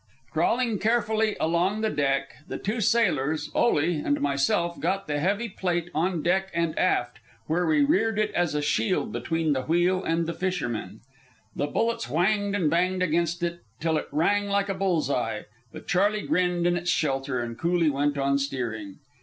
[0.31, 5.91] Crawling carefully along the deck, the two sailors, Ole, and myself got the heavy plate
[5.93, 10.25] on deck and aft, where we reared it as a shield between the wheel and
[10.25, 11.01] the fishermen.
[11.55, 15.85] The bullets whanged and banged against it till it rang like a bull's eye, but
[15.87, 18.97] Charley grinned in its shelter, and coolly went on steering.